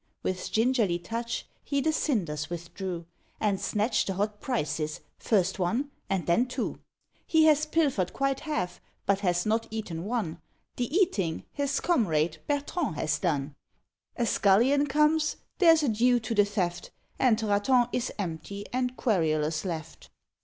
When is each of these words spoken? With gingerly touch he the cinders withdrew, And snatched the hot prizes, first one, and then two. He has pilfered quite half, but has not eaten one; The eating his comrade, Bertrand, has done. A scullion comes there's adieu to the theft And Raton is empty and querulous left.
With 0.23 0.51
gingerly 0.51 0.97
touch 0.97 1.45
he 1.63 1.79
the 1.79 1.93
cinders 1.93 2.49
withdrew, 2.49 3.05
And 3.39 3.61
snatched 3.61 4.07
the 4.07 4.13
hot 4.15 4.39
prizes, 4.41 5.01
first 5.19 5.59
one, 5.59 5.91
and 6.09 6.25
then 6.25 6.47
two. 6.47 6.79
He 7.27 7.45
has 7.45 7.67
pilfered 7.67 8.11
quite 8.11 8.39
half, 8.39 8.81
but 9.05 9.19
has 9.19 9.45
not 9.45 9.67
eaten 9.69 10.05
one; 10.05 10.41
The 10.77 10.85
eating 10.91 11.45
his 11.51 11.79
comrade, 11.79 12.39
Bertrand, 12.47 12.95
has 12.95 13.19
done. 13.19 13.53
A 14.15 14.25
scullion 14.25 14.87
comes 14.87 15.35
there's 15.59 15.83
adieu 15.83 16.19
to 16.21 16.33
the 16.33 16.45
theft 16.45 16.89
And 17.19 17.39
Raton 17.43 17.87
is 17.93 18.11
empty 18.17 18.65
and 18.73 18.97
querulous 18.97 19.65
left. 19.65 20.09